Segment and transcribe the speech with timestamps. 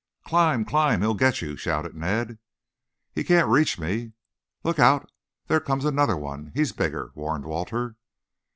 [0.25, 1.01] "Climb, climb!
[1.01, 2.39] He'll get you!" shouted Ned.
[3.13, 4.13] "He can't reach me."
[4.63, 5.07] "Look out.
[5.45, 6.51] There comes another one.
[6.55, 7.97] He is bigger!" warned Walter.